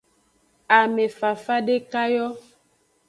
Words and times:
Amefafa 0.79 1.55
dekayo. 1.67 2.27